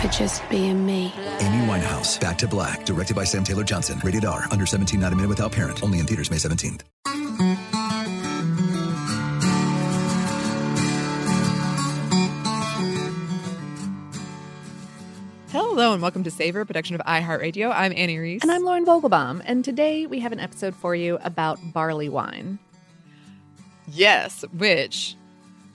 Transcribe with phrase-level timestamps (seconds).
[0.00, 1.12] for just being me.
[1.40, 4.00] Amy Winehouse, Back to Black, directed by Sam Taylor Johnson.
[4.04, 5.82] Rated R, under 17, not a minute without parent.
[5.82, 6.82] Only in theaters May 17th.
[15.50, 17.72] Hello and welcome to Savor, production of iHeartRadio.
[17.74, 18.42] I'm Anney Reese.
[18.42, 19.40] And I'm Lauren Vogelbaum.
[19.44, 22.58] And today we have an episode for you about barley wine.
[23.88, 25.16] Yes, which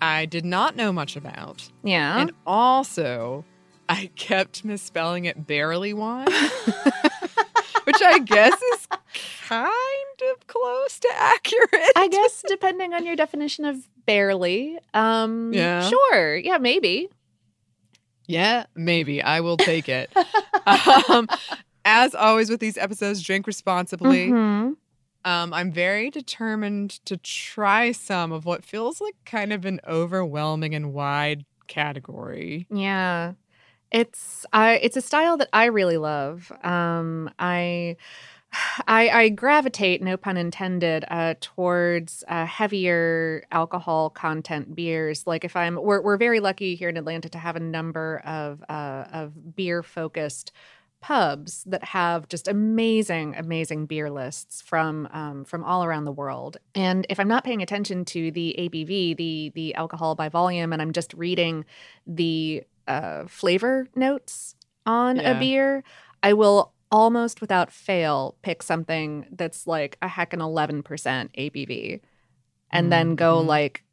[0.01, 1.67] I did not know much about.
[1.83, 2.19] Yeah.
[2.19, 3.45] And also,
[3.89, 6.25] I kept misspelling it barely wine,
[7.83, 8.87] which I guess is
[9.47, 11.91] kind of close to accurate.
[11.95, 14.77] I guess depending on your definition of barely.
[14.93, 15.87] Um Yeah.
[15.89, 16.35] sure.
[16.37, 17.09] Yeah, maybe.
[18.25, 19.21] Yeah, maybe.
[19.21, 20.09] I will take it.
[21.09, 21.27] um,
[21.83, 24.29] as always with these episodes, drink responsibly.
[24.29, 24.77] Mhm.
[25.25, 30.73] Um, I'm very determined to try some of what feels like kind of an overwhelming
[30.75, 32.65] and wide category.
[32.69, 33.33] Yeah.
[33.93, 36.51] It's it's a style that I really love.
[36.63, 37.95] Um I
[38.87, 45.25] I, I gravitate, no pun intended, uh, towards uh, heavier alcohol content beers.
[45.27, 48.63] Like if I'm, we're we're very lucky here in Atlanta to have a number of
[48.69, 50.51] uh, of beer focused
[51.01, 56.57] pubs that have just amazing, amazing beer lists from um, from all around the world.
[56.75, 60.81] And if I'm not paying attention to the ABV, the the alcohol by volume, and
[60.81, 61.65] I'm just reading
[62.07, 64.55] the uh, flavor notes
[64.85, 65.31] on Yeah.
[65.31, 65.83] a beer,
[66.21, 72.01] I will almost without fail pick something that's like a heck an 11% ABV
[72.69, 73.47] and then go Mhm.
[73.47, 73.83] like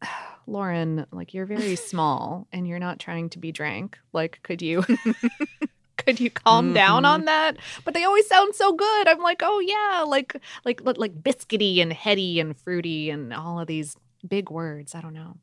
[0.46, 3.98] Lauren, like you're very small and you're not trying to be drank.
[4.12, 4.84] Like could you
[5.98, 7.06] could you calm down Mhm.
[7.08, 7.56] on that?
[7.84, 9.08] But they always sound so good.
[9.08, 13.66] I'm like, "Oh yeah, like like, like biscuity and heady and fruity and all of
[13.66, 13.96] these
[14.26, 14.94] big words.
[14.94, 15.36] I don't know.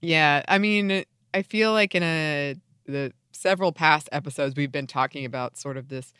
[0.00, 1.04] Yeah, I mean,
[1.36, 5.88] I feel like in a the several past episodes we've been talking about sort of
[5.88, 6.12] this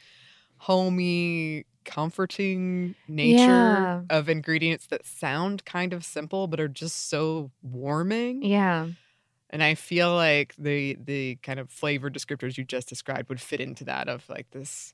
[0.59, 4.03] homey, comforting nature Yeah.
[4.11, 8.43] of ingredients that sound kind of simple but are just so warming.
[8.43, 8.89] Yeah.
[9.51, 13.61] And I feel like the the kind of flavor descriptors you just described would fit
[13.61, 14.93] into that of like this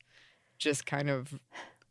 [0.59, 1.41] just kind of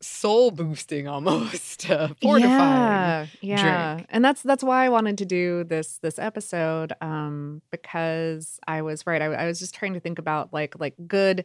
[0.02, 2.50] soul boosting almost uh, fortifying.
[2.50, 4.08] Yeah, yeah, drink.
[4.10, 9.06] and that's that's why I wanted to do this this episode um, because I was
[9.06, 9.22] right.
[9.22, 11.44] I, I was just trying to think about like like good,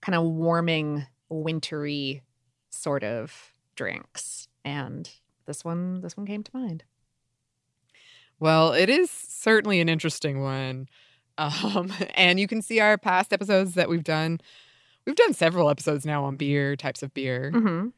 [0.00, 2.22] kind of warming, wintry
[2.70, 5.10] sort of drinks, and
[5.46, 6.84] this one this one came to mind.
[8.38, 10.88] Well, it is certainly an interesting one.
[11.38, 14.40] Um, and you can see our past episodes that we've done.
[15.06, 17.52] We've done several episodes now on beer, types of beer.
[17.54, 17.88] Mm-hmm.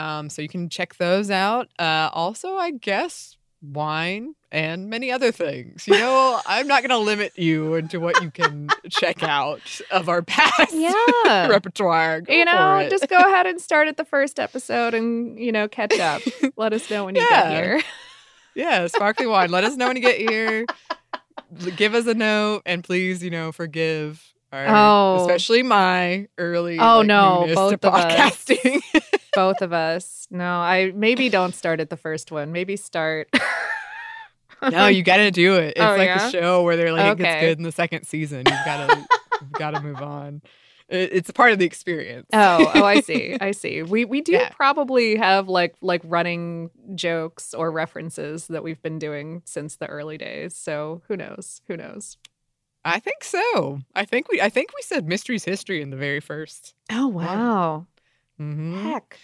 [0.00, 1.68] Um, so you can check those out.
[1.78, 5.86] Uh, also, I guess wine, and many other things.
[5.88, 10.08] You know, I'm not going to limit you into what you can check out of
[10.10, 11.48] our past Yeah.
[11.48, 12.20] repertoire.
[12.20, 15.66] Go you know, just go ahead and start at the first episode and, you know,
[15.68, 16.20] catch up.
[16.56, 17.50] Let us know when you Yeah.
[17.50, 17.82] get here.
[18.54, 19.50] yeah, sparkling wine.
[19.50, 20.66] Let us know when you get here.
[21.76, 24.34] Give us a note, and please, you know, forgive.
[24.52, 25.20] Our, Oh.
[25.22, 26.78] especially my early.
[26.78, 28.46] Oh, like, no, both of us.
[29.34, 30.26] Both of us.
[30.30, 32.52] No, I maybe don't start at the first one.
[32.52, 33.28] Maybe start.
[34.70, 35.74] no, you got to do it.
[35.76, 36.26] It's Oh, like yeah?
[36.26, 38.38] a show where they're like, it gets good in the second season.
[38.38, 39.06] You've got to,
[39.42, 40.40] you've got to move on.
[40.88, 42.26] It, it's a part of the experience.
[42.32, 43.36] Oh, oh, I see.
[43.38, 43.82] I see.
[43.82, 44.48] We we do Yeah.
[44.50, 50.16] probably have like like running jokes or references that we've been doing since the early
[50.16, 50.56] days.
[50.56, 51.60] So who knows?
[51.68, 52.16] Who knows?
[52.86, 53.80] I think so.
[53.96, 56.74] I think we, I think we said mysteries history in the very first.
[56.90, 57.86] Oh wow!
[58.40, 58.82] Mhm.
[58.82, 59.18] Heck.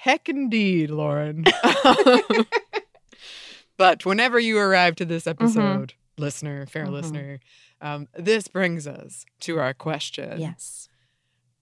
[0.00, 1.44] Heck indeed, Lauren.
[3.76, 6.92] but whenever you arrive to this episode, listener, fair Mhm.
[6.92, 7.40] listener,
[7.82, 10.40] um, this brings us to our question.
[10.40, 10.88] Yes.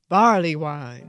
[0.08, 1.08] Barley wine.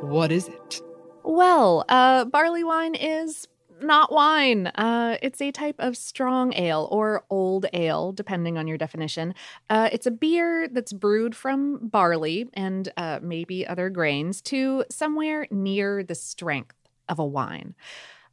[0.00, 0.80] What is it?
[1.24, 3.46] Well, uh, barley wine is
[3.80, 4.68] not wine.
[4.68, 9.34] Uh, it's a type of strong ale or old ale, depending on your definition.
[9.68, 15.46] Uh, it's a beer that's brewed from barley and uh, maybe other grains to somewhere
[15.50, 16.76] near the strength
[17.08, 17.74] of a wine.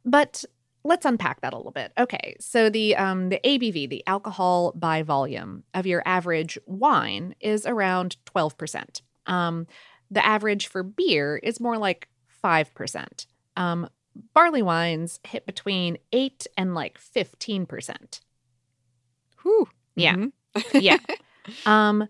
[0.04, 0.44] But
[0.84, 1.92] let's unpack that a little bit.
[1.98, 7.66] Okay, so the um, the ABV, the alcohol by volume of your average wine, is
[7.66, 9.02] around twelve percent.
[9.26, 9.66] Um,
[10.10, 12.08] the average for beer is more like
[12.44, 13.26] 5%.
[13.56, 13.88] Um,
[14.32, 18.20] barley wines hit between 8 and like 15%.
[19.42, 19.68] Whew.
[19.96, 20.14] Yeah.
[20.16, 20.32] Mhm.
[20.74, 20.98] Yeah.
[21.66, 22.08] um,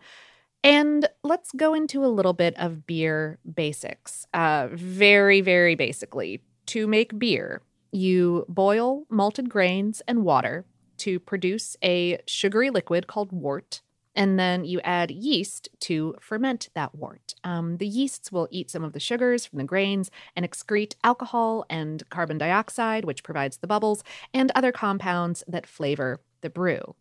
[0.63, 4.27] and let's go into a little bit of beer basics.
[4.33, 7.61] Uh, very, very basically, to make beer,
[7.93, 10.65] you boil malted grains and water
[10.99, 13.83] to produce a sugary liquid called wort.
[14.15, 17.35] And then you add yeast to ferment that wort.
[17.43, 21.67] Um, the yeasts will eat some of the sugars from the grains and excrete alcohol
[21.69, 26.95] and carbon dioxide, which provides the bubbles, and other compounds that flavor the brew.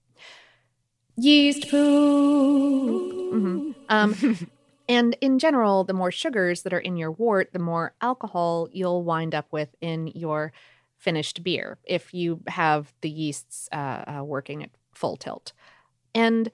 [1.15, 3.13] Yeast poop.
[3.33, 3.75] Mhm.
[3.89, 4.49] Um,
[4.89, 9.03] and in general, the more sugars that are in your wort, the more alcohol you'll
[9.03, 10.51] wind up with in your
[10.97, 15.51] finished beer if you have the yeasts uh, uh, working at full tilt.
[16.15, 16.49] And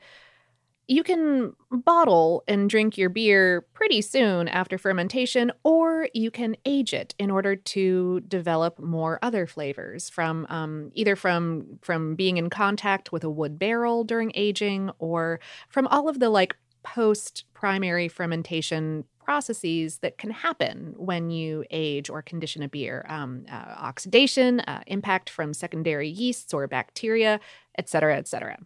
[0.90, 6.94] you can bottle and drink your beer pretty soon after fermentation, or you can age
[6.94, 12.50] it in order to develop more other flavors from um, either from from being in
[12.50, 15.40] contact with a wood barrel during aging, or
[15.70, 22.10] from all of the like post primary fermentation processes that can happen when you age
[22.10, 27.40] or condition a beer um, uh, oxidation uh, impact from secondary yeasts or bacteria
[27.78, 28.58] et cetera et cetera.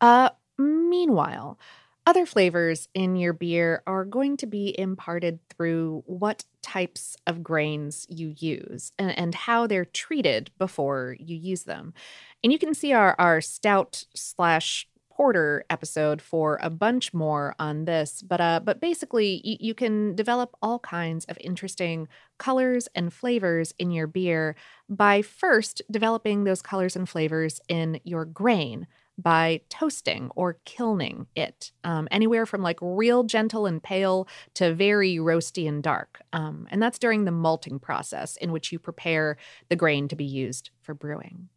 [0.00, 0.30] Uh,
[0.62, 1.58] meanwhile
[2.06, 8.06] other flavors in your beer are going to be imparted through what types of grains
[8.08, 11.94] you use and, and how they're treated before you use them.
[12.42, 17.84] And you can see our, our stout slash porter episode for a bunch more on
[17.84, 23.12] this but uh but basically you, you can develop all kinds of interesting colors and
[23.12, 24.56] flavors in your beer
[24.88, 28.86] by first developing those colors and flavors in your grain
[29.22, 35.16] by toasting or kilning it um, anywhere from like real gentle and pale to very
[35.16, 39.36] roasty and dark um, and that's during the malting process in which you prepare
[39.68, 41.48] the grain to be used for brewing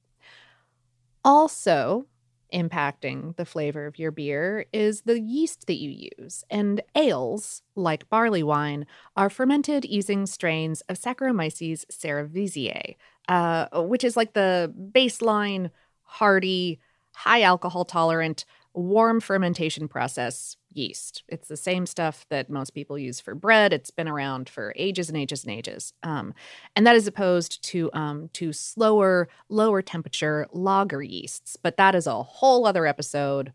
[1.23, 2.05] also
[2.53, 6.43] impacting the flavor of your beer is the yeast that you use.
[6.49, 8.85] And ales, like barley wine,
[9.17, 12.95] are fermented using strains of Saccharomyces cerevisiae,
[13.27, 15.69] uh, which is like the baseline,
[16.03, 16.79] hardy,
[17.15, 21.23] high alcohol tolerant, warm fermentation process yeast.
[21.27, 23.73] It's the same stuff that most people use for bread.
[23.73, 25.93] It's been around for ages and ages and ages.
[26.03, 26.33] Um,
[26.75, 31.55] and that is opposed to um, to slower, lower temperature lager yeasts.
[31.55, 33.53] But that is a whole other episode.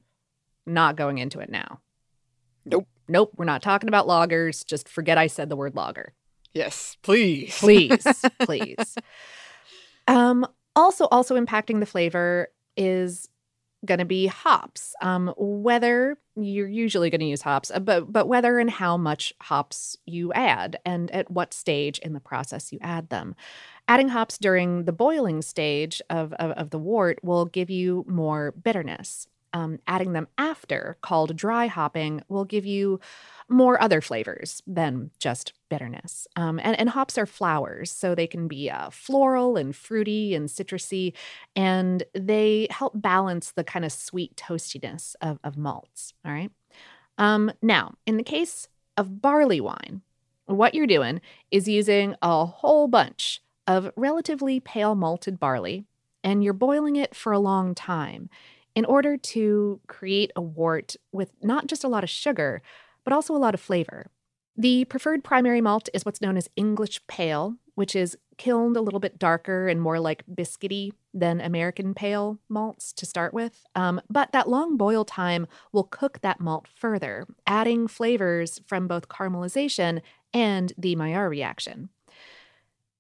[0.67, 1.81] Not going into it now.
[2.65, 2.87] Nope.
[3.09, 3.33] Nope.
[3.37, 4.65] We're not talking about lagers.
[4.65, 6.13] Just forget I said the word lager.
[6.53, 7.57] Yes, please.
[7.59, 8.05] Please,
[8.41, 8.97] please.
[10.09, 13.29] Um, also, also impacting the flavor is
[13.85, 14.95] going to be hops.
[15.01, 19.33] Um, whether you're usually going to use hops, uh, but but whether and how much
[19.41, 23.35] hops you add, and at what stage in the process you add them.
[23.89, 28.53] Adding hops during the boiling stage of, of, of the wort will give you more
[28.53, 29.27] bitterness.
[29.53, 33.01] Um, adding them after, called dry hopping, will give you
[33.49, 36.29] more other flavors than just bitterness.
[36.37, 40.49] Um, and, and, hops are flowers, so they can be uh, floral and fruity and
[40.49, 41.15] citrusy,
[41.57, 46.15] and they help balance the kind of sweet toastiness of, of malts.
[46.25, 46.53] All right.
[47.19, 50.03] Um, now, in the case of barley wine,
[50.47, 55.85] what you're doing is using a whole bunch of relatively pale malted barley,
[56.23, 58.31] and you're boiling it for a long time
[58.75, 62.63] in order to create a wort with not just a lot of sugar,
[63.05, 64.11] but also a lot of flavor.
[64.57, 69.01] The preferred primary malt is what's known as English Pale, which is kilned a little
[69.01, 73.65] bit darker and more like biscuity than American Pale malts to start with.
[73.75, 79.09] Um, but that long boil time will cook that malt further, adding flavors from both
[79.09, 81.89] caramelization and the Maillard reaction.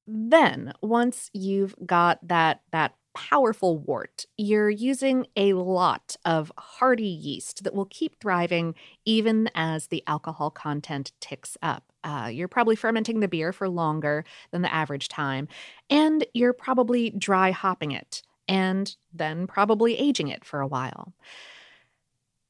[0.06, 7.64] Then, once you've got that that powerful wort, you're using a lot of hardy yeast
[7.64, 8.74] that will keep thriving
[9.04, 11.84] even as the alcohol content ticks up.
[12.02, 15.48] Uh, you're probably fermenting the beer for longer than the average time,
[15.90, 21.12] and you're probably dry hopping it and then probably aging it for a while.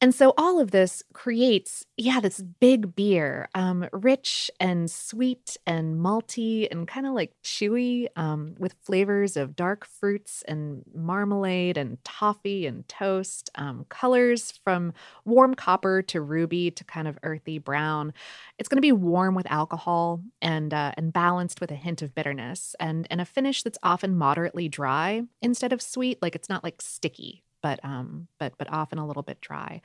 [0.02, 6.00] And so all of this creates, yeah, this big beer, um, rich and sweet and
[6.00, 12.02] malty and kind of like chewy, um, with flavors of dark fruits and marmalade and
[12.02, 14.94] toffee and toast, um, colors from
[15.26, 18.14] warm copper to ruby to kind of earthy brown.
[18.58, 22.14] It's going to be warm with alcohol and uh, and balanced with a hint of
[22.14, 26.22] bitterness and and a finish that's often moderately dry instead of sweet.
[26.22, 29.80] Like it's not like sticky but um, but but often a little bit dry,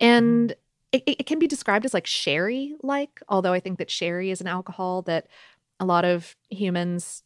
[0.00, 0.06] mm-hmm.
[0.06, 0.50] and
[0.92, 3.20] it, it can be described as like sherry like.
[3.28, 5.26] Although I think that sherry is an alcohol that
[5.78, 7.22] a lot of humans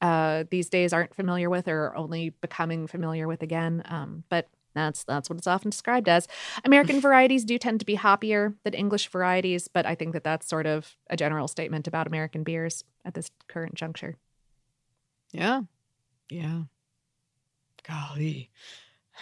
[0.00, 3.82] uh, these days aren't familiar with or are only becoming familiar with again.
[3.86, 6.28] Um, but that's that's what it's often described as.
[6.64, 10.48] American varieties do tend to be hoppier than English varieties, but I think that that's
[10.48, 14.16] sort of a general statement about American beers at this current juncture.
[15.32, 15.62] Yeah,
[16.30, 16.62] yeah.
[17.86, 18.50] Golly,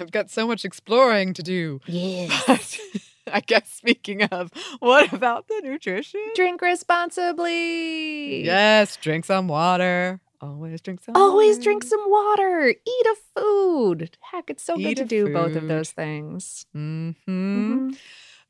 [0.01, 1.81] I've got so much exploring to do.
[1.87, 2.79] Yes.
[3.25, 6.21] But I guess speaking of, what about the nutrition?
[6.35, 8.45] Drink responsibly.
[8.45, 10.21] Yes, drink some water.
[10.41, 11.63] Always drink some Always water.
[11.63, 12.69] drink some water.
[12.71, 14.17] Eat a food.
[14.21, 15.35] Heck, it's so Eat good to do food.
[15.35, 16.67] both of those things.
[16.77, 17.31] Mm-hmm.
[17.31, 17.91] Mm-hmm.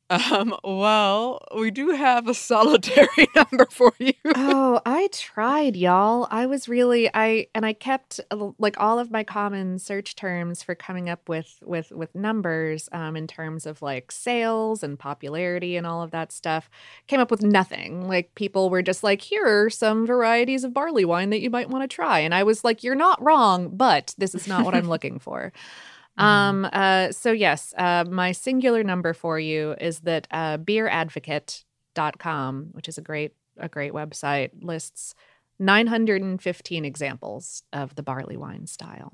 [0.09, 4.13] Um, well, we do have a solitary number for you.
[4.35, 6.27] oh, I tried, y'all.
[6.29, 10.61] I was really I and I kept uh, like all of my common search terms
[10.61, 15.77] for coming up with with with numbers um in terms of like sales and popularity
[15.77, 16.69] and all of that stuff.
[17.07, 18.07] Came up with nothing.
[18.07, 21.69] Like people were just like, here are some varieties of barley wine that you might
[21.69, 22.19] want to try.
[22.19, 25.53] And I was like, you're not wrong, but this is not what I'm looking for.
[26.19, 26.25] Mm-hmm.
[26.25, 32.87] Um, uh, so yes, uh, my singular number for you is that uh, beeradvocate.com, which
[32.87, 35.13] is a great a great website, lists
[35.59, 39.13] 915 examples of the barley wine style.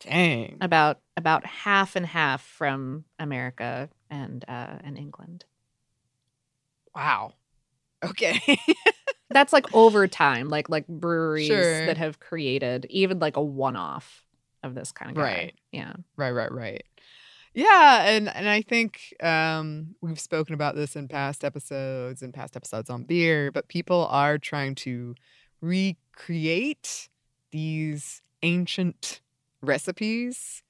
[0.00, 0.58] Dang.
[0.60, 5.44] About about half and half from America and uh, and England.
[6.94, 7.34] Wow.
[8.04, 8.58] Okay.
[9.30, 11.86] That's like over time, like like breweries sure.
[11.86, 14.24] that have created even like a one off
[14.62, 15.22] of this kind of guy.
[15.22, 15.54] Right.
[15.72, 15.94] Yeah.
[16.16, 16.84] Right, right, right.
[17.54, 22.56] Yeah, and and I think um, we've spoken about this in past episodes and past
[22.56, 25.14] episodes on beer, but people are trying to
[25.60, 27.08] recreate
[27.50, 29.20] these ancient
[29.62, 30.62] recipes,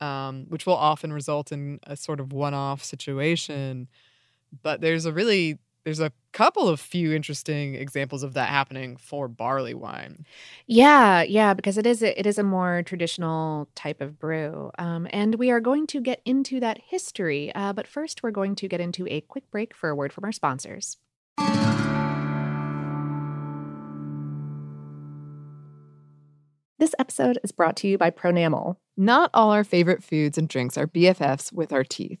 [0.00, 3.88] um, which will often result in a sort of one-off situation.
[4.62, 9.28] But there's a really there's a couple of few interesting examples of that happening for
[9.28, 10.26] barley wine.
[10.66, 15.08] Yeah, yeah, because it is a, it is a more traditional type of brew, um,
[15.10, 17.52] and we are going to get into that history.
[17.54, 20.24] Uh, but first, we're going to get into a quick break for a word from
[20.24, 20.98] our sponsors.
[26.78, 28.76] This episode is brought to you by Pronamel.
[28.96, 32.20] Not all our favorite foods and drinks are BFFs with our teeth.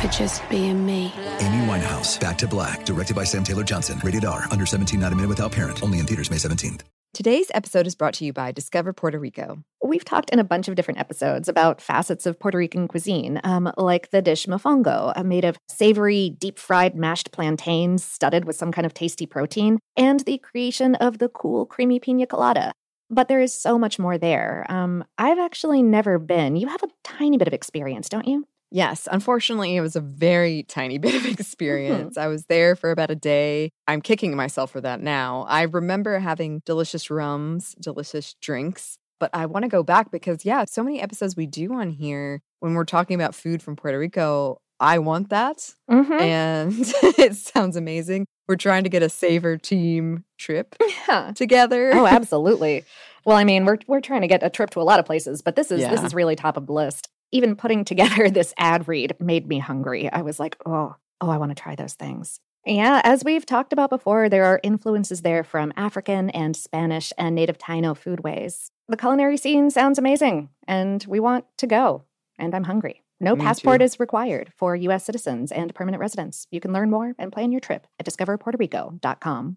[0.00, 1.12] for just being me.
[1.40, 4.00] Amy Winehouse, Back to Black, directed by Sam Taylor Johnson.
[4.04, 5.82] Rated R, under 17, not a minute without parent.
[5.82, 6.82] Only in theaters May 17th.
[7.16, 9.62] Today's episode is brought to you by Discover Puerto Rico.
[9.82, 13.72] We've talked in a bunch of different episodes about facets of Puerto Rican cuisine, um,
[13.78, 18.70] like the dish mofongo, uh, made of savory, deep fried mashed plantains studded with some
[18.70, 22.74] kind of tasty protein, and the creation of the cool, creamy pina colada.
[23.08, 24.66] But there is so much more there.
[24.68, 26.54] Um, I've actually never been.
[26.54, 28.46] You have a tiny bit of experience, don't you?
[28.70, 32.16] Yes, unfortunately, it was a very tiny bit of experience.
[32.18, 33.70] I was there for about a day.
[33.86, 35.46] I'm kicking myself for that now.
[35.48, 40.64] I remember having delicious rums, delicious drinks, but I want to go back because, yeah,
[40.68, 44.58] so many episodes we do on here when we're talking about food from Puerto Rico.
[44.78, 45.72] I want that.
[45.90, 46.12] Mm-hmm.
[46.12, 46.74] And
[47.18, 48.26] it sounds amazing.
[48.46, 50.76] We're trying to get a Savor team trip
[51.08, 51.32] Yeah.
[51.34, 51.92] together.
[51.94, 52.84] Oh, absolutely.
[53.24, 55.40] well, I mean, we're we're trying to get a trip to a lot of places,
[55.40, 57.08] but this is this is really top of the list.
[57.36, 60.10] Even putting together this ad read made me hungry.
[60.10, 62.40] I was like, oh, oh, I want to try those things.
[62.64, 67.34] Yeah, as we've talked about before, there are influences there from African and Spanish and
[67.34, 68.70] native Taino foodways.
[68.88, 72.04] The culinary scene sounds amazing, and we want to go.
[72.38, 73.02] And I'm hungry.
[73.20, 73.84] No Me passport too.
[73.84, 75.04] is required for U.S.
[75.04, 76.46] citizens and permanent residents.
[76.50, 79.56] You can learn more and plan your trip at discoverpuertorico.com.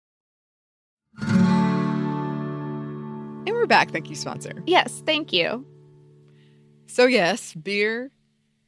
[3.47, 3.89] And we're back.
[3.89, 4.61] Thank you, sponsor.
[4.67, 5.65] Yes, thank you.
[6.85, 8.11] So, yes, beer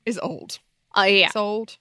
[0.03, 0.57] is old.
[0.95, 1.27] Oh, yeah.
[1.27, 1.77] It's old.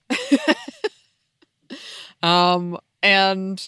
[2.22, 3.66] um, and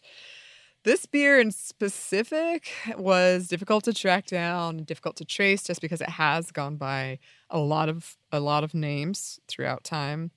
[0.82, 6.10] this beer in specific was difficult to track down, difficult to trace, just because it
[6.10, 10.32] has gone by a lot of a lot of names throughout time.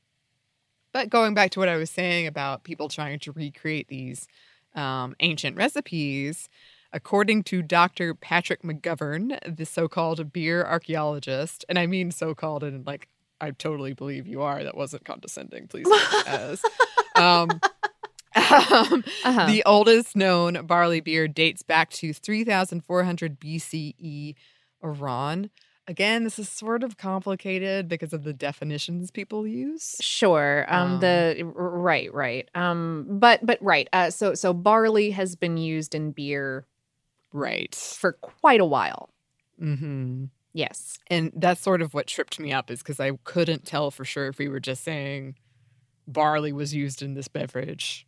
[0.93, 4.29] But going back to what I was saying about people trying to recreate these
[4.75, 6.47] um, ancient recipes,
[6.93, 8.13] according to Dr.
[8.13, 13.07] Patrick McGovern, the so-called beer archaeologist, and I mean so-called, and like
[13.39, 14.63] I totally believe you are.
[14.63, 15.67] That wasn't condescending.
[15.67, 15.87] Please
[16.27, 16.61] as.
[17.15, 17.49] Um,
[18.35, 19.47] um, Uh-huh.
[19.47, 24.35] The oldest known barley beer dates back to 3400 BCE
[24.83, 25.49] Iran.
[25.87, 29.95] Again, this is sort of complicated because of the definitions people use.
[30.01, 30.65] Sure.
[30.67, 32.47] Um, Um, the right, right.
[32.53, 33.87] Um, but but right.
[33.93, 36.65] Uh, so so barley has been used in beer
[37.37, 37.75] Right.
[37.75, 39.09] for quite a while.
[39.59, 40.97] hmm Yes.
[41.07, 44.27] And that's sort of what tripped me up is because I couldn't tell for sure
[44.27, 45.35] if we were just saying
[46.07, 48.07] barley was used in this beverage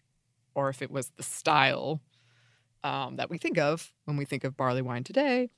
[0.56, 2.02] or if it was the style
[2.84, 5.50] um, that we think of when we think of barley wine today.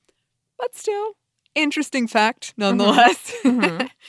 [0.59, 1.13] But still,
[1.55, 3.33] interesting fact nonetheless.
[3.43, 3.89] Mhm.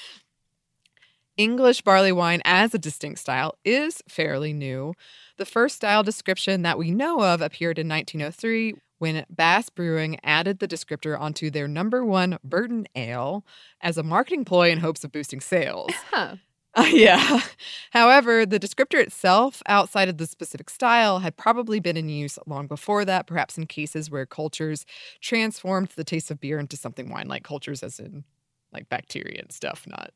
[1.38, 4.92] English barley wine as a distinct style is fairly new.
[5.38, 10.60] The first style description that we know of appeared in 1903 when Bass Brewing added
[10.60, 13.44] the descriptor onto their number one Burton Ale
[13.80, 15.90] as a marketing ploy in hopes of boosting sales.
[16.10, 16.36] Huh.
[16.74, 17.40] Uh, yeah.
[17.90, 22.66] However, the descriptor itself, outside of the specific style, had probably been in use long
[22.66, 24.86] before that, perhaps in cases where cultures
[25.20, 28.24] transformed the taste of beer into something wine like cultures, as in
[28.72, 30.12] like bacteria and stuff, not,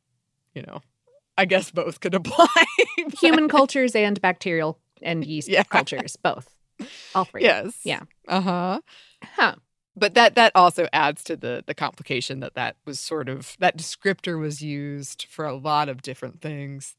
[0.55, 0.81] you know,
[1.37, 2.47] I guess both could apply.
[3.21, 5.65] Human cultures and bacterial and yeast Yeah.
[5.65, 6.56] cultures, both.
[7.15, 7.43] All three.
[7.43, 7.79] Yes.
[7.85, 8.03] Yeah.
[8.29, 8.81] Uh huh.
[9.23, 9.55] Huh.
[9.97, 13.77] But that that also adds to the the complication that that was sort of that
[13.79, 16.97] descriptor was used for a lot of different things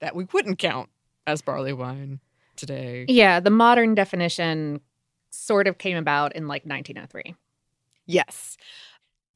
[0.00, 0.88] that we wouldn't count
[1.26, 2.20] as barley wine
[2.56, 3.06] today.
[3.08, 3.40] Yeah.
[3.40, 4.80] The modern definition
[5.30, 7.34] sort of came about in like 1903.
[8.06, 8.56] Yes.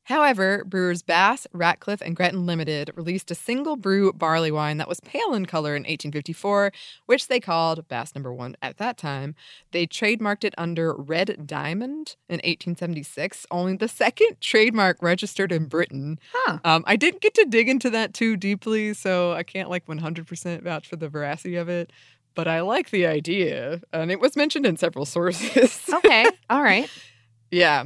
[0.09, 5.01] However, brewers Bass, Ratcliff, and Gretton Limited released a single brew barley wine that was
[5.01, 6.73] pale in color in 1854,
[7.05, 9.35] which they called Bass Number One at that time.
[9.73, 16.19] They trademarked it under Red Diamond in 1876, only the second trademark registered in Britain.
[16.33, 16.59] Huh.
[16.65, 20.63] Um, I didn't get to dig into that too deeply, so I can't like 100%
[20.63, 21.93] vouch for the veracity of it.
[22.35, 25.83] But I like the idea, and it was mentioned in several sources.
[25.93, 26.25] Okay.
[26.49, 26.89] All right.
[27.51, 27.85] Yeah.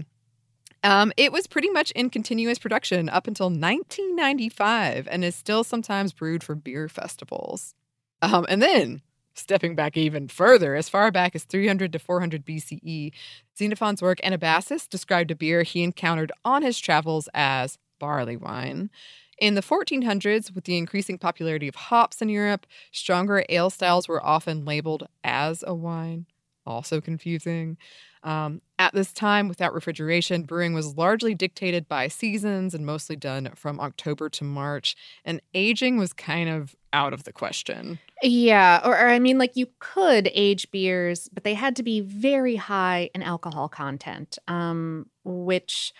[0.84, 6.12] Um, it was pretty much in continuous production up until 1995 and is still sometimes
[6.12, 7.74] brewed for beer festivals.
[8.20, 9.02] Um, and then,
[9.34, 13.12] stepping back even further, as far back as 300 to 400 BCE,
[13.56, 18.90] Xenophon's work Anabasis described a beer he encountered on his travels as barley wine.
[19.38, 24.24] In the 1400s, with the increasing popularity of hops in Europe, stronger ale styles were
[24.24, 26.26] often labeled as a wine.
[26.66, 27.76] Also confusing.
[28.22, 33.50] Um, at this time, without refrigeration, brewing was largely dictated by seasons and mostly done
[33.56, 34.94] from October to March,
[35.24, 37.98] and aging was kind of out of the question.
[38.22, 42.00] Yeah, or, or, I mean, like you could age beers, but they had to be
[42.00, 45.92] very high in alcohol content, um, which,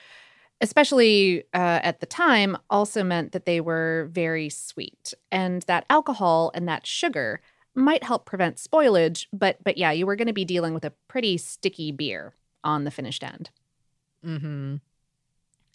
[0.60, 6.52] especially uh, at the time, also meant that they were very sweet, and that alcohol
[6.54, 7.40] and that sugar
[7.74, 10.92] might help prevent spoilage, but but yeah, you were going to be dealing with a
[11.08, 13.50] pretty sticky beer on the finished end.
[14.22, 14.76] Hmm.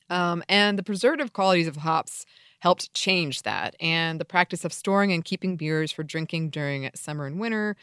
[0.10, 2.26] Um, and the preservative qualities of hops
[2.60, 7.26] helped change that, and the practice of storing and keeping beers for drinking during summer
[7.26, 7.76] and winter,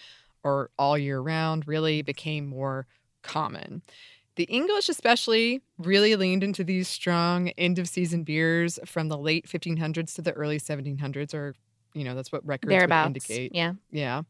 [0.43, 2.87] or all year round, really became more
[3.23, 3.83] common.
[4.37, 9.47] The English, especially, really leaned into these strong end of season beers from the late
[9.47, 11.55] 1500s to the early 1700s, or
[11.95, 13.55] you know, that's what records would indicate.
[13.55, 13.75] Yeah.
[13.91, 14.23] Yeah.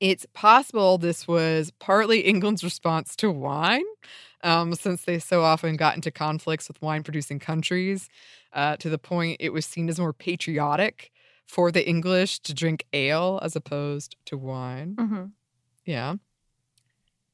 [0.00, 3.84] It's possible this was partly England's response to wine,
[4.42, 8.08] um, since they so often got into conflicts with wine producing countries,
[8.52, 11.12] uh, to the point it was seen as more patriotic
[11.46, 14.96] for the English to drink ale as opposed to wine.
[14.96, 15.24] Mm-hmm.
[15.84, 16.16] Yeah.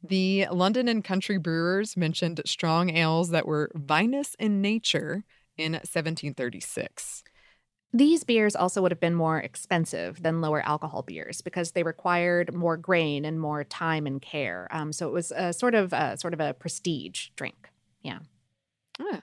[0.03, 5.25] The London and country brewers mentioned strong ales that were vinous in nature
[5.57, 7.25] in 1736.
[7.93, 12.55] These beers also would have been more expensive than lower alcohol beers because they required
[12.55, 14.69] more grain and more time and care.
[14.71, 17.71] Um, so it was a sort of a, sort of a prestige drink.
[18.03, 18.19] Yeah.
[19.01, 19.21] Yeah.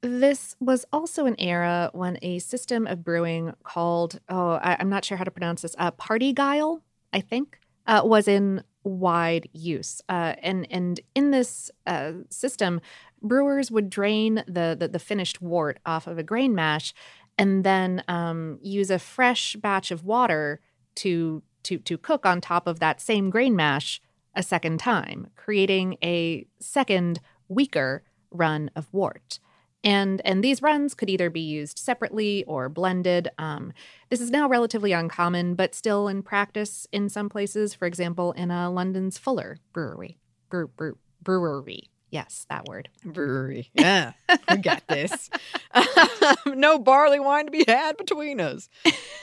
[0.00, 5.04] This was also an era when a system of brewing called oh I, am not
[5.04, 6.82] sure how to pronounce this uh, parti-gyle
[7.12, 12.80] I think uh, was in wide use uh, and and in this uh, system
[13.20, 16.94] brewers would drain the, the the finished wort off of a grain mash
[17.38, 20.60] and then um, use a fresh batch of water
[20.96, 24.00] to to to cook on top of that same grain mash
[24.34, 29.38] a second time, creating a second weaker run of wort.
[29.84, 33.28] And and these runs could either be used separately or blended.
[33.38, 33.72] Um,
[34.10, 37.74] this is now relatively uncommon, but still in practice in some places.
[37.74, 40.18] For example, in a London's Fuller Brewery,
[40.50, 41.90] brew, brew, brewery.
[42.10, 42.88] Yes, that word.
[43.04, 43.70] Brewery.
[43.74, 44.12] Yeah,
[44.50, 45.28] we got this.
[46.46, 48.68] no barley wine to be had between us.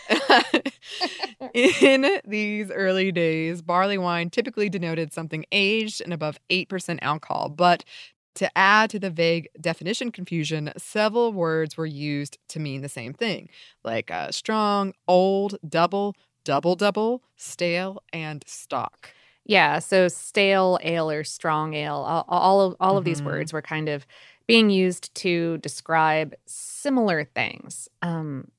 [1.54, 7.50] In these early days, barley wine typically denoted something aged and above 8% alcohol.
[7.50, 7.84] But
[8.36, 13.14] to add to the vague definition confusion, several words were used to mean the same
[13.14, 13.50] thing,
[13.84, 19.10] like uh, strong, old, double, double, double, stale, and stock.
[19.46, 22.98] Yeah, so stale ale or strong ale, all, all of all mm-hmm.
[22.98, 23.28] of these Mm-hmm.
[23.28, 24.06] words were kind of
[24.48, 27.88] being used to describe similar things.
[28.02, 28.52] Um,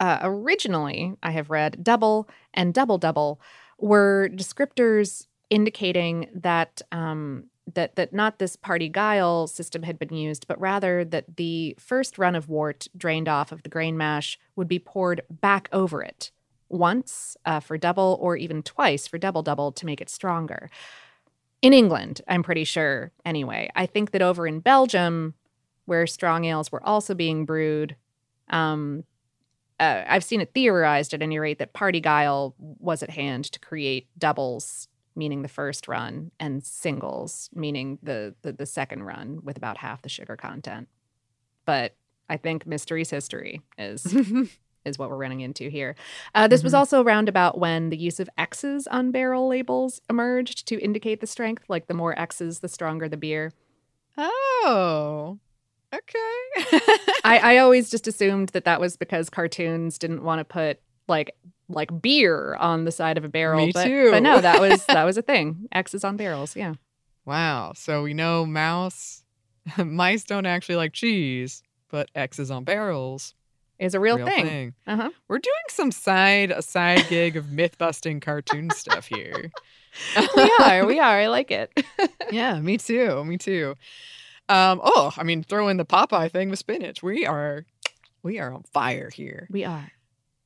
[0.00, 3.40] uh, originally, I have read double and double double
[3.78, 10.60] were descriptors indicating that um, that that not this parti-gyle system had been used, but
[10.60, 14.78] rather that the first run of wort drained off of the grain mash would be
[14.78, 16.32] poured back over it
[16.72, 20.70] once uh, for double or even twice for double double to make it stronger.
[21.60, 23.70] In England, I'm pretty sure, anyway.
[23.76, 25.34] I think that over in Belgium,
[25.84, 27.94] where strong ales were also being brewed,
[28.50, 29.04] um,
[29.78, 34.08] uh, I've seen it theorized at any rate that parti-gyle was at hand to create
[34.18, 39.78] doubles, meaning the first run, and singles, meaning the, the, the second run with about
[39.78, 40.88] half the sugar content.
[41.64, 41.94] But
[42.28, 44.04] I think mystery's history is
[44.84, 45.94] is what we're running into here.
[46.34, 46.66] Uh, this mm-hmm.
[46.66, 51.20] was also around about when the use of X's on barrel labels emerged to indicate
[51.20, 51.64] the strength.
[51.68, 53.52] Like the more X's, the stronger the beer.
[54.16, 55.38] Oh,
[55.92, 56.78] okay.
[57.24, 61.34] I, I always just assumed that that was because cartoons didn't want to put like
[61.68, 63.66] like beer on the side of a barrel.
[63.66, 64.10] Me but, too.
[64.10, 65.68] but no, that was that was a thing.
[65.72, 66.56] X's on barrels.
[66.56, 66.74] Yeah.
[67.24, 67.72] Wow.
[67.74, 69.22] So we know mouse
[69.78, 73.34] mice don't actually like cheese, but X's on barrels
[73.82, 74.46] is a real, real thing.
[74.46, 74.74] thing.
[74.86, 75.10] Uh-huh.
[75.28, 79.50] We're doing some side a side gig of myth busting cartoon stuff here.
[80.36, 81.20] we are, we are.
[81.20, 81.72] I like it.
[82.30, 83.24] yeah, me too.
[83.24, 83.74] Me too.
[84.48, 87.02] Um, oh, I mean, throw in the Popeye thing with spinach.
[87.02, 87.66] We are,
[88.22, 89.48] we are on fire here.
[89.50, 89.90] We are.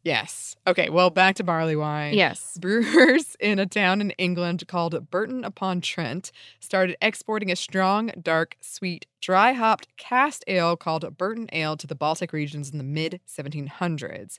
[0.07, 0.55] Yes.
[0.69, 2.15] Okay, well, back to barley wine.
[2.15, 2.57] Yes.
[2.61, 8.57] Brewers in a town in England called Burton upon Trent started exporting a strong, dark,
[8.61, 13.21] sweet, dry hopped cask ale called Burton Ale to the Baltic regions in the mid
[13.27, 14.37] 1700s.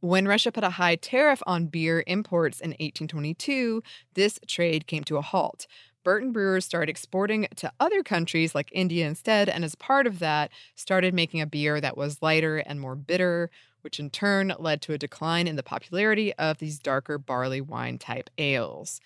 [0.00, 3.82] When Russia put a high tariff on beer imports in 1822,
[4.14, 5.66] this trade came to a halt.
[6.04, 10.50] Burton brewers started exporting to other countries like India instead, and as part of that,
[10.74, 13.50] started making a beer that was lighter and more bitter,
[13.82, 17.98] which in turn led to a decline in the popularity of these darker barley wine
[17.98, 19.00] type ales.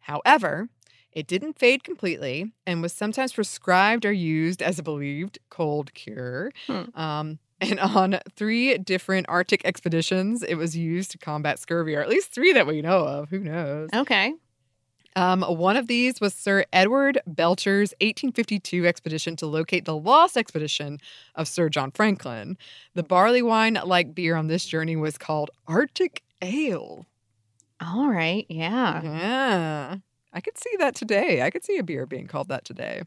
[0.00, 0.68] However,
[1.12, 6.52] it didn't fade completely and was sometimes prescribed or used as a believed cold cure.
[6.66, 6.98] Hmm.
[6.98, 12.08] Um, and on three different Arctic expeditions, it was used to combat scurvy, or at
[12.08, 13.30] least three that we know of.
[13.30, 13.90] Who knows?
[13.92, 14.34] Okay.
[15.16, 21.00] Um, one of these was Sir Edward Belcher's 1852 expedition to locate the lost expedition
[21.34, 22.56] of Sir John Franklin.
[22.94, 27.06] The barley wine like beer on this journey was called Arctic Ale.
[27.80, 28.46] All right.
[28.48, 29.02] Yeah.
[29.02, 29.96] Yeah.
[30.32, 31.42] I could see that today.
[31.42, 33.02] I could see a beer being called that today.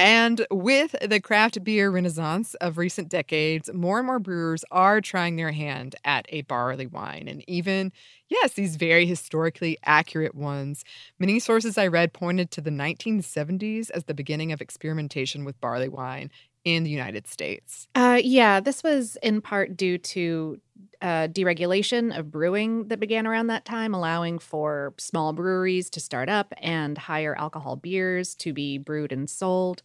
[0.00, 5.34] And with the craft beer renaissance of recent decades, more and more brewers are trying
[5.34, 7.26] their hand at a barley wine.
[7.26, 7.90] And even,
[8.28, 10.84] yes, these very historically accurate ones.
[11.18, 15.88] Many sources I read pointed to the 1970s as the beginning of experimentation with barley
[15.88, 16.30] wine
[16.64, 17.88] in the United States.
[17.94, 20.60] Uh, yeah, this was in part due to
[21.00, 26.28] uh, deregulation of brewing that began around that time, allowing for small breweries to start
[26.28, 29.82] up and higher alcohol beers to be brewed and sold.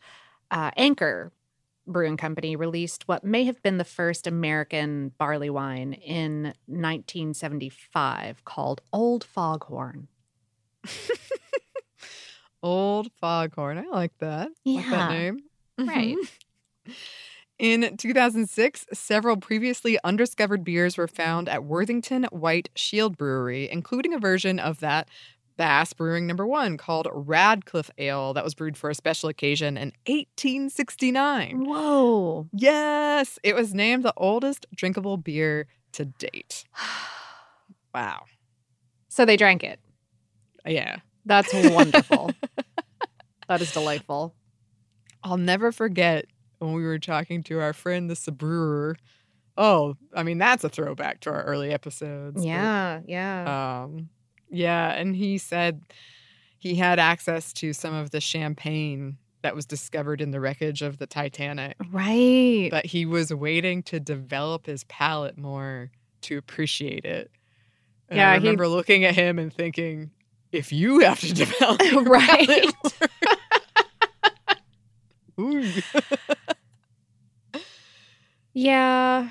[0.51, 1.31] Uh, Anchor
[1.85, 8.81] Brewing Company released what may have been the first American barley wine in 1975 called
[8.91, 10.07] Old Foghorn.
[12.63, 13.77] Old Foghorn.
[13.77, 14.49] I like that.
[14.65, 14.89] Like Yeah.
[14.91, 15.39] that name.
[15.77, 16.15] Right.
[17.59, 24.19] In 2006, several previously undiscovered beers were found at Worthington White Shield Brewery, including a
[24.19, 25.07] version of that
[25.55, 29.93] Bass Brewing number one called Ratcliff Ale that was brewed for a special occasion in
[30.07, 31.65] 1869.
[31.65, 32.49] Whoa.
[32.51, 36.65] Yes, it was named the oldest drinkable beer to date.
[37.95, 38.23] Wow.
[39.07, 39.79] So they drank it.
[40.65, 40.97] Yeah.
[41.27, 42.31] That's wonderful.
[43.47, 44.33] that is delightful.
[45.23, 46.25] I'll never forget
[46.63, 48.95] when we were talking to our friend, the Sabrewer.
[49.57, 52.35] Oh, I mean, that's a throwback to our early episodes.
[52.37, 53.81] but, Yeah, yeah.
[53.83, 54.09] um,
[54.49, 54.93] yeah.
[54.93, 55.81] And he said
[56.57, 60.97] he had access to some of the champagne that was discovered in the wreckage of
[60.97, 62.69] the Titanic, right.
[62.71, 67.29] but he was waiting to develop his palate more to appreciate it.
[68.09, 70.11] And Yeah, I he- remember looking at him and thinking,
[70.53, 72.73] if you have to develop Right.
[75.39, 75.63] Ooh.
[78.53, 79.29] Yeah.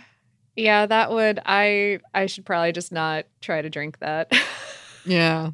[0.56, 4.32] Yeah, that would I I should probably just not try to drink that.
[5.04, 5.50] Yeah.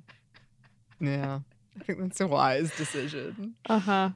[1.00, 1.38] Yeah.
[1.80, 3.54] I think that's a wise decision.
[3.66, 4.10] uh-huh.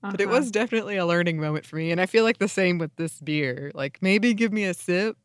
[0.00, 1.90] But it was definitely a learning moment for me.
[1.90, 3.72] And I feel like the same with this beer.
[3.74, 5.18] Like maybe give me a sip,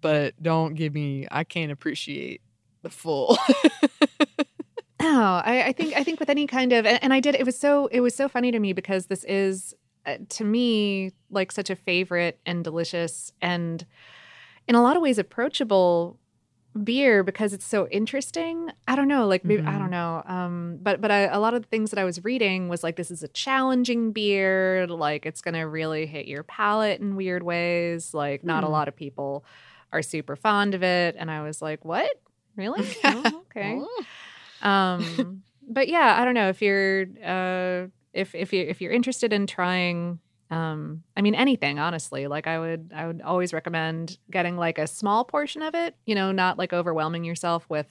[0.00, 2.40] but don't give me I can't appreciate
[2.82, 3.36] the full.
[5.02, 7.44] No, I, I think I think with any kind of and, and I did it
[7.44, 9.74] was so it was so funny to me because this is
[10.28, 13.86] to me like such a favorite and delicious and
[14.68, 16.18] in a lot of ways approachable
[16.82, 18.70] beer because it's so interesting.
[18.88, 19.78] I don't know, like maybe I Mhm.
[19.78, 20.22] don't know.
[20.26, 22.96] Um but but I, a lot of the things that I was reading was like
[22.96, 27.42] this is a challenging beer, like it's going to really hit your palate in weird
[27.44, 28.72] ways, like not a Hmm.
[28.72, 29.44] lot of people
[29.92, 32.10] are super fond of it and I was like, "What?
[32.56, 32.82] Really?
[33.04, 33.80] Oh, okay."
[34.62, 39.32] um but yeah i don't know if you're uh if if you if you're interested
[39.32, 40.18] in trying
[40.50, 44.86] um i mean anything honestly like i would i would always recommend getting like a
[44.86, 47.86] small portion of it you know not like overwhelming yourself with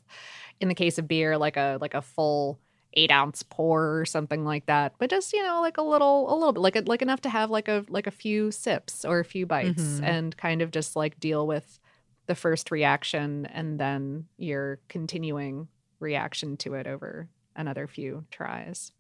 [0.62, 2.60] in the case of beer like a like a full
[2.94, 6.36] eight ounce pour or something like that but just you know like a little a
[6.36, 9.26] little bit like like enough to have like a like a few sips or a
[9.26, 10.04] few bites Mhm.
[10.04, 11.80] and kind of just like deal with
[12.28, 15.68] the first reaction and then your continuing
[16.00, 18.92] reaction to it over another few tries.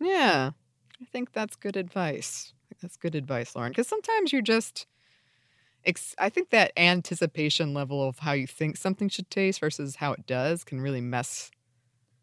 [0.00, 0.50] Yeah.
[1.00, 2.52] I think that's good advice.
[2.82, 3.70] That's good advice, Lauren.
[3.72, 4.86] Because sometimes you're just
[5.84, 10.12] ex- I think that anticipation level of how you think something should taste versus how
[10.12, 11.50] it does can really mess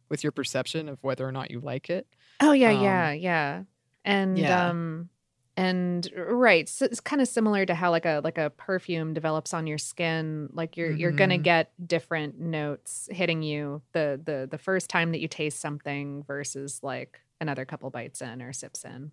[0.09, 2.07] with your perception of whether or not you like it.
[2.39, 3.63] Oh yeah, Um, yeah, yeah.
[4.03, 4.69] And yeah.
[4.69, 5.09] um
[5.57, 9.53] and right, so it's kind of similar to how like a like a perfume develops
[9.53, 10.49] on your skin.
[10.51, 11.43] Like you're you're going to Mhm.
[11.43, 16.81] get different notes hitting you the the the first time that you taste something versus
[16.83, 19.11] like another couple bites in or sips in.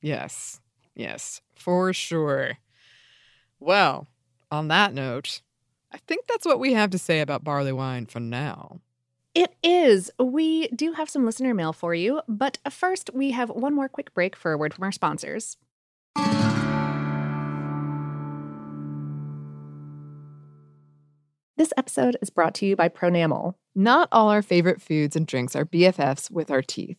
[0.00, 0.60] Yes.
[0.94, 2.58] Yes, for sure.
[3.58, 4.06] Well,
[4.50, 5.42] on that note,
[5.92, 8.80] I think that's what we have to say about barley wine for now.
[9.34, 10.10] It is.
[10.18, 14.14] We do have some listener mail for you, but first, we have one more quick
[14.14, 15.58] break for a word from our sponsors.
[21.58, 23.54] This episode is brought to you by Pronamel.
[23.74, 26.98] Not all our favorite foods and drinks are BFFs with our teeth.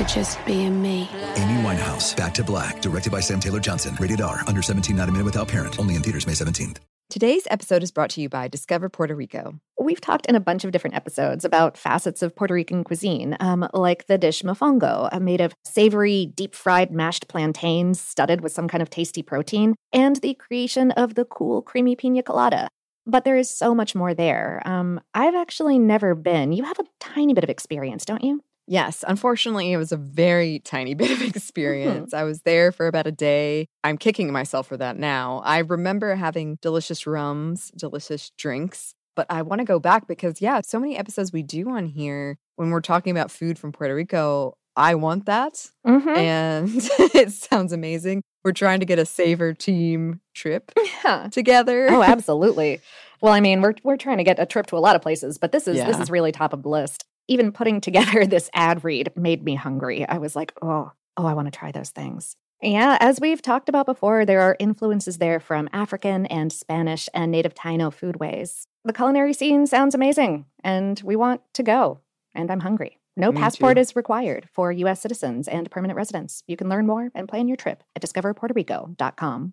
[0.00, 1.08] for just being me.
[1.36, 3.96] Amy Winehouse, Back to Black, directed by Sam Taylor Johnson.
[4.00, 5.78] Rated R, under 17, not a minute without parent.
[5.78, 6.78] Only in theaters May 17th.
[7.10, 9.54] Today's episode is brought to you by Discover Puerto Rico.
[9.80, 13.68] We've talked in a bunch of different episodes about facets of Puerto Rican cuisine, um,
[13.74, 18.68] like the dish mofongo, uh, made of savory, deep fried mashed plantains studded with some
[18.68, 22.68] kind of tasty protein, and the creation of the cool, creamy pina colada.
[23.06, 24.62] But there is so much more there.
[24.64, 26.52] Um, I've actually never been.
[26.52, 28.40] You have a tiny bit of experience, don't you?
[28.70, 32.14] Yes, unfortunately, it was a very tiny bit of experience.
[32.14, 33.66] I was there for about a day.
[33.82, 35.42] I'm kicking myself for that now.
[35.44, 40.60] I remember having delicious rums, delicious drinks, but I want to go back because, yeah,
[40.60, 44.54] so many episodes we do on here when we're talking about food from Puerto Rico.
[44.76, 45.68] I want that.
[45.84, 46.08] Mm-hmm.
[46.08, 46.70] And
[47.12, 48.22] it sounds amazing.
[48.44, 50.70] We're trying to get a Savor team trip
[51.04, 51.26] Yeah.
[51.32, 51.88] together.
[51.90, 52.80] Oh, absolutely.
[53.20, 55.38] Well, I mean, we're we're trying to get a trip to a lot of places,
[55.38, 57.04] but this is this is really top of the list.
[57.30, 60.06] Even putting together this ad read made me hungry.
[60.06, 62.36] I was like, oh, oh, I want to try those things.
[62.60, 67.30] Yeah, as we've talked about before, there are influences there from African and Spanish and
[67.30, 68.64] native Taino foodways.
[68.84, 72.00] The culinary scene sounds amazing, and we want to go.
[72.34, 72.98] And I'm hungry.
[73.16, 73.80] No Me passport too.
[73.80, 75.00] is required for U.S.
[75.00, 76.42] citizens and permanent residents.
[76.46, 79.52] You can learn more and plan your trip at discoverpuertorico.com.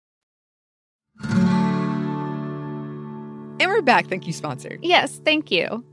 [3.61, 4.07] And we're back.
[4.07, 4.79] Thank you, sponsor.
[4.81, 5.85] Yes, thank you.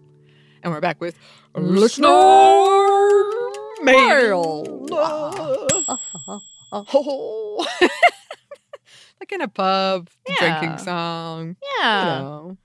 [0.63, 1.19] And we're back with
[1.55, 2.09] Listener
[3.83, 4.87] mail.
[9.21, 10.61] Like in a pub, Yeah.
[10.61, 11.57] drinking song.
[11.81, 12.17] Yeah.
[12.17, 12.57] You know.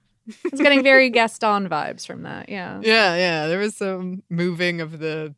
[0.46, 2.48] It's getting very Gaston vibes from that.
[2.48, 2.80] Yeah.
[2.82, 3.48] Yeah, yeah.
[3.48, 5.34] There was some moving of the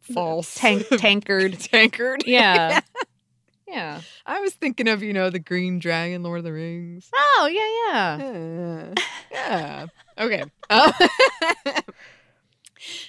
[0.00, 1.60] false Tank tankard.
[1.60, 2.24] tankard.
[2.26, 2.80] Yeah.
[2.96, 3.05] Yeah.
[4.24, 7.08] I was thinking of, you know, the Green Dragon, Lord of the Rings.
[7.14, 8.92] Oh, yeah, yeah.
[8.92, 8.94] Yeah.
[9.30, 9.86] yeah.
[10.18, 10.44] Okay.
[10.70, 10.92] Uh,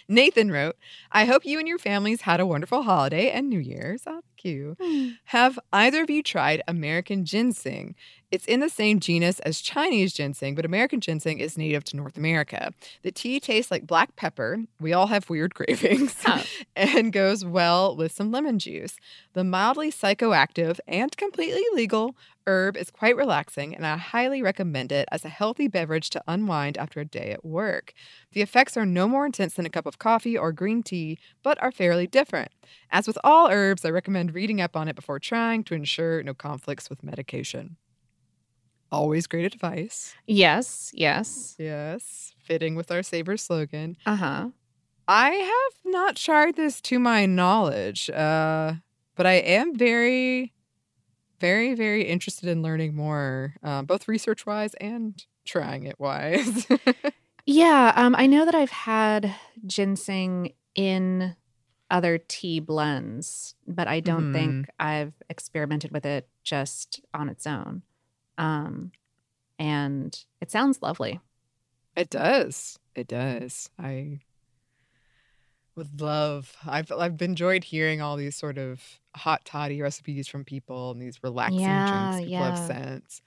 [0.08, 0.76] Nathan wrote,
[1.12, 4.04] I hope you and your families had a wonderful holiday and New Year's.
[4.08, 4.78] Oh, thank you.
[5.26, 7.96] Have either of you tried American ginseng?
[8.30, 12.18] It's in the same genus as Chinese ginseng, but American ginseng is native to North
[12.18, 12.74] America.
[13.02, 14.58] The tea tastes like black pepper.
[14.82, 16.16] We all have weird cravings.
[16.22, 16.44] Huh.
[16.76, 18.98] and goes well with some lemon juice.
[19.32, 25.08] The mildly psychoactive and completely legal herb is quite relaxing, and I highly recommend it
[25.10, 27.94] as a healthy beverage to unwind after a day at work.
[28.34, 31.62] The effects are no more intense than a cup of coffee or green tea, but
[31.62, 32.52] are fairly different.
[32.90, 36.34] As with all herbs, I recommend reading up on it before trying to ensure no
[36.34, 37.78] conflicts with medication.
[38.92, 40.16] Always great advice.
[40.26, 41.56] Yes, yes.
[41.60, 43.98] Yes, fitting with our Savor slogan.
[44.06, 44.50] Uh huh.
[45.08, 48.74] I have not tried this to my knowledge, uh,
[49.16, 50.54] but I am very,
[51.40, 56.68] very, very interested in learning more, uh, both research wise and trying it wise.
[57.50, 57.94] Yeah.
[57.96, 59.34] Um, I know that I've had
[59.66, 61.38] ginseng in
[61.90, 67.84] other tea blends, but I don't think I've experimented with it just on its own.
[68.38, 68.92] Um,
[69.60, 71.20] and it sounds lovely.
[71.96, 72.78] it does.
[72.96, 73.70] It does.
[73.80, 74.20] I
[75.76, 76.56] Would love.
[76.66, 78.82] I've I've enjoyed hearing all these sort of
[79.16, 82.68] hot toddy recipes from people and these relaxing Yeah, drinks people have yeah.
[82.68, 83.22] sent.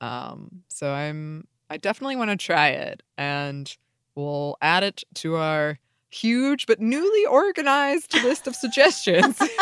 [0.00, 3.74] Um, so I'm I definitely want to try it, and
[4.14, 5.78] we'll add it to our
[6.10, 9.38] huge but newly organized list of suggestions.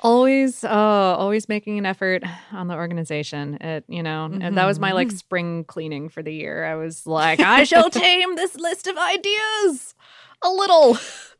[0.00, 2.22] always uh always making an effort
[2.52, 5.16] on the organization it you know and that was my like Mhm.
[5.18, 9.94] spring cleaning for the year i was like i shall tame this list of ideas
[10.42, 10.96] a little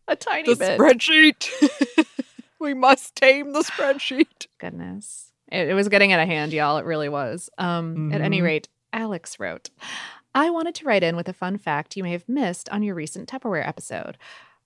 [0.09, 2.07] a tiny the bit spreadsheet.
[2.61, 4.47] we must tame the spreadsheet.
[4.59, 8.41] goodness it, it was getting out of hand y'all it really was um at any
[8.41, 8.45] Mhm.
[8.45, 9.71] rate alex wrote
[10.35, 12.95] i wanted to write in with a fun fact you may have missed on your
[12.95, 14.17] recent tupperware episode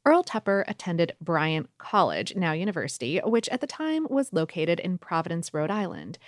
[0.05, 5.55] Earl Tupper attended Bryant College, now university, which at the time was located in Providence,
[5.55, 6.19] Rhode Island.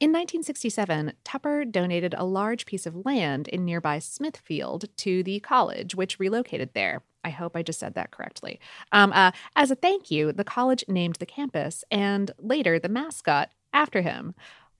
[0.00, 5.94] In 1967, Tupper donated a large piece of land in nearby Smithfield to the college,
[5.94, 7.02] which relocated there.
[7.24, 8.60] I hope I just said that correctly.
[8.92, 13.50] Um, uh, as a thank you, the college named the campus and later the mascot
[13.72, 14.34] after him.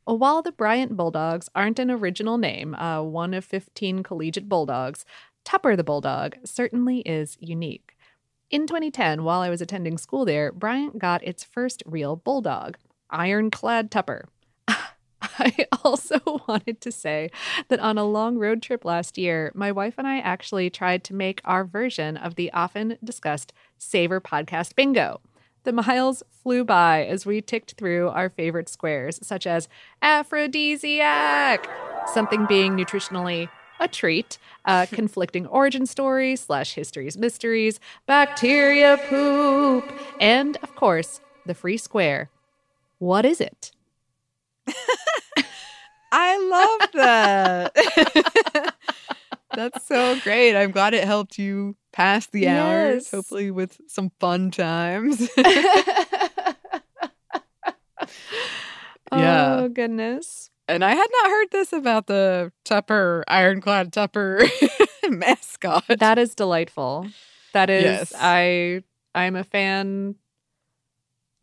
[0.04, 5.04] While the Bryant Bulldogs aren't an original name, uh, one of 15 collegiate bulldogs,
[5.44, 7.93] Tupper the Bulldog certainly is unique.
[8.50, 12.76] In 2010, while I was attending school there, Bryant got its first real bulldog,
[13.10, 14.28] Ironclad Tupper.
[14.68, 17.30] I also wanted to say
[17.68, 21.14] that on a long road trip last year, my wife and I actually tried to
[21.14, 25.20] make our version of the often discussed Savor podcast bingo.
[25.64, 29.68] The miles flew by as we ticked through our favorite squares, such as
[30.02, 31.66] aphrodisiac,
[32.12, 33.48] something being nutritionally
[33.84, 41.54] a treat, uh, conflicting origin stories slash history's mysteries, bacteria poop, and of course, the
[41.54, 42.30] free square.
[42.98, 43.70] What is it?
[46.12, 48.74] I love that.
[49.54, 50.56] That's so great.
[50.56, 53.10] I'm glad it helped you pass the hours, Yes.
[53.12, 55.28] hopefully with some fun times.
[59.12, 59.60] Yeah.
[59.62, 60.50] Oh, goodness.
[60.68, 64.42] And I had not heard this about the Tupper, Ironclad Tupper
[65.08, 65.84] mascot.
[65.98, 67.06] That is delightful.
[67.52, 68.12] That is Yes.
[68.16, 68.82] I
[69.14, 70.16] I'm a fan.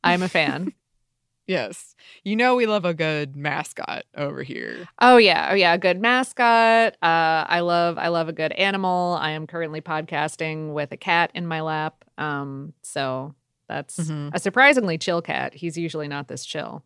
[0.04, 0.74] I'm a fan.
[1.48, 1.96] yes.
[2.24, 4.88] You know we love a good mascot over here.
[5.00, 5.50] oh yeah.
[5.52, 6.94] Oh yeah, a good mascot.
[7.02, 9.18] Uh I love I love a good animal.
[9.22, 12.04] I am currently podcasting with a cat in my lap.
[12.18, 13.36] Um so
[13.70, 14.32] that's Mhm.
[14.34, 15.54] a surprisingly chill cat.
[15.54, 16.84] He's usually not this chill.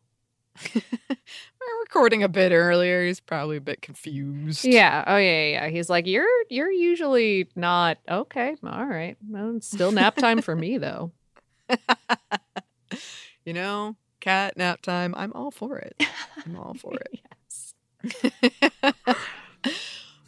[0.75, 3.05] We're recording a bit earlier.
[3.05, 4.65] He's probably a bit confused.
[4.65, 5.03] Yeah.
[5.07, 5.67] Oh yeah, yeah.
[5.69, 8.55] He's like, "You're you're usually not okay.
[8.63, 9.17] All right.
[9.27, 11.11] Well, it's still nap time for me though."
[13.45, 15.13] You know, cat nap time.
[15.15, 16.01] I'm all for it.
[16.43, 17.19] I'm all for it.
[19.65, 19.85] yes.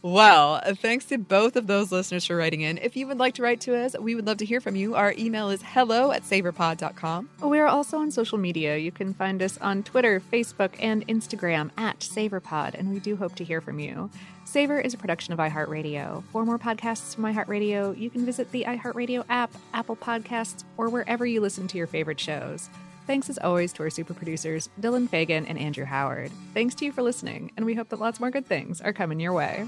[0.08, 2.78] Well, thanks to both of those listeners for writing in.
[2.78, 4.96] If you would like to write to us, we would love to hear from you.
[4.96, 7.30] Our email is hello at savorpod.com.
[7.42, 8.78] We are also on social media.
[8.78, 13.36] You can find us on Twitter, Facebook, and Instagram at SavorPod, and we do hope
[13.36, 14.10] to hear from you.
[14.46, 16.24] Savor is a production of iHeartRadio.
[16.32, 21.26] For more podcasts from iHeartRadio, you can visit the iHeartRadio app, Apple Podcasts, or wherever
[21.26, 22.70] you listen to your favorite shows.
[23.08, 26.32] Thanks as always to our super producers, Dylan Fagan and Andrew Howard.
[26.54, 29.20] Thanks to you for listening, and we hope that lots more good things are coming
[29.20, 29.68] your way.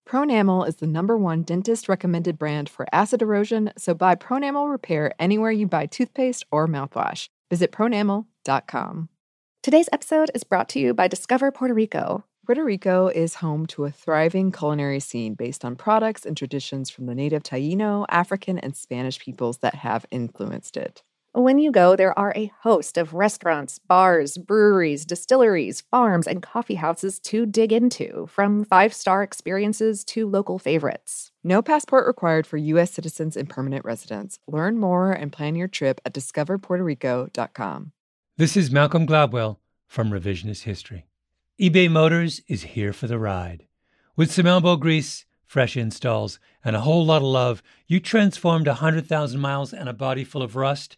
[0.11, 5.13] Pronamel is the number one dentist recommended brand for acid erosion, so buy Pronamel Repair
[5.17, 7.29] anywhere you buy toothpaste or mouthwash.
[7.49, 9.07] Visit pronamel.com.
[9.63, 12.25] Today's episode is brought to you by Discover Puerto Rico.
[12.45, 17.05] Puerto Rico is home to a thriving culinary scene based on products and traditions from
[17.05, 21.03] the native Taino, African, and Spanish peoples that have influenced it.
[21.33, 26.75] When you go, there are a host of restaurants, bars, breweries, distilleries, farms, and coffee
[26.75, 31.31] houses to dig into, from five star experiences to local favorites.
[31.41, 32.91] No passport required for U.S.
[32.91, 34.39] citizens and permanent residents.
[34.45, 37.93] Learn more and plan your trip at discoverpuertorico.com.
[38.35, 39.55] This is Malcolm Gladwell
[39.87, 41.05] from Revisionist History.
[41.57, 43.67] eBay Motors is here for the ride.
[44.17, 48.71] With some elbow grease, fresh installs, and a whole lot of love, you transformed a
[48.71, 50.97] 100,000 miles and a body full of rust